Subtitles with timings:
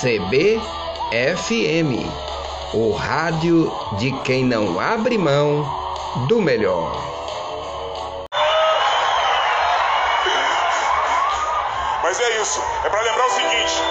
[0.00, 1.90] CBFM,
[2.72, 5.66] o rádio de quem não abre mão
[6.28, 6.92] do melhor.
[12.00, 13.82] Mas é isso, é para lembrar o seguinte: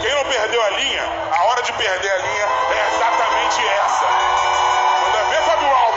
[0.00, 4.06] quem não perdeu a linha, a hora de perder a linha é exatamente essa.
[5.02, 5.89] Manda ver, Fábio Alman.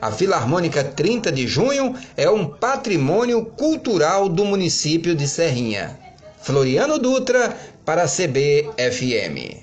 [0.00, 6.01] A Filarmônica 30 de Junho é um patrimônio cultural do município de Serrinha.
[6.42, 9.62] Floriano Dutra para a CBFM.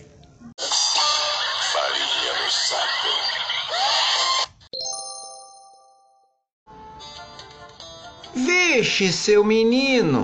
[8.34, 10.24] Vixe, seu menino,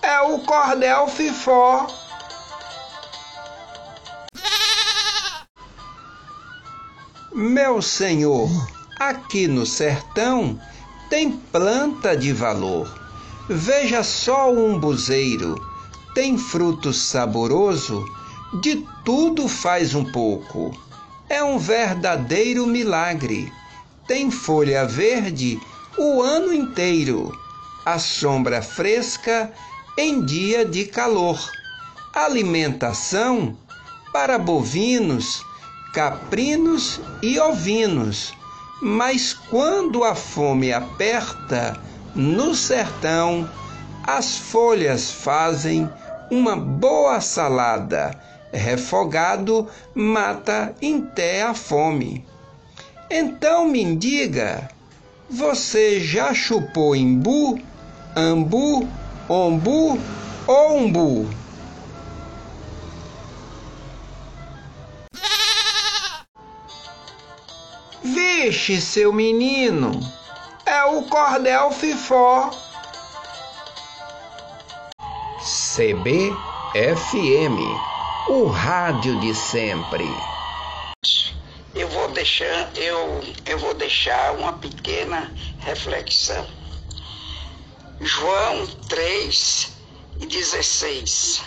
[0.00, 1.86] é o cordel fifó.
[7.34, 8.48] Meu senhor,
[8.98, 10.58] aqui no sertão
[11.10, 12.88] tem planta de valor.
[13.48, 15.73] Veja só o umbuzeiro,
[16.14, 18.04] tem fruto saboroso,
[18.60, 20.72] de tudo faz um pouco.
[21.28, 23.52] É um verdadeiro milagre.
[24.06, 25.60] Tem folha verde
[25.98, 27.36] o ano inteiro,
[27.84, 29.52] a sombra fresca
[29.98, 31.40] em dia de calor.
[32.14, 33.56] Alimentação
[34.12, 35.42] para bovinos,
[35.92, 38.32] caprinos e ovinos.
[38.80, 41.80] Mas quando a fome aperta
[42.14, 43.48] no sertão,
[44.06, 45.90] as folhas fazem
[46.30, 48.18] uma boa salada.
[48.52, 52.24] Refogado mata até a fome.
[53.10, 54.68] Então me diga,
[55.28, 57.58] você já chupou imbu,
[58.16, 58.88] ambu,
[59.28, 59.98] ombu
[60.46, 61.26] Ombo.
[68.02, 69.98] Vixe, seu menino,
[70.66, 72.50] é o cordel fifó.
[75.74, 77.58] CBFM,
[78.28, 80.04] o rádio de sempre.
[81.74, 86.46] Eu vou deixar, eu, eu vou deixar uma pequena reflexão.
[88.00, 89.72] João 3
[90.20, 91.42] e 16.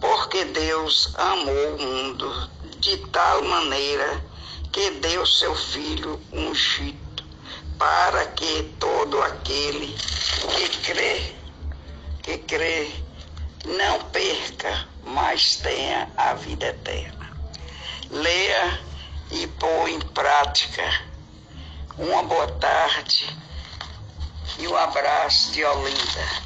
[0.00, 4.24] Porque Deus amou o mundo de tal maneira
[4.72, 6.98] que deu seu Filho ungido,
[7.78, 9.94] para que todo aquele
[10.56, 11.36] que crê,
[12.26, 12.90] que crê,
[13.64, 17.30] não perca, mas tenha a vida eterna.
[18.10, 18.80] Leia
[19.30, 20.82] e põe em prática.
[21.96, 23.32] Uma boa tarde
[24.58, 26.45] e um abraço de Olinda.